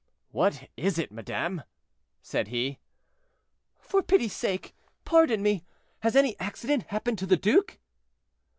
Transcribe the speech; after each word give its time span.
"What 0.31 0.67
is 0.75 0.97
it, 0.97 1.11
madame?" 1.11 1.61
said 2.23 2.47
he. 2.47 2.79
"For 3.77 4.01
pity's 4.01 4.33
sake, 4.33 4.73
pardon 5.05 5.43
me; 5.43 5.63
has 5.99 6.15
any 6.15 6.35
accident 6.39 6.85
happened 6.87 7.19
to 7.19 7.27
the 7.27 7.37
duke?" 7.37 7.77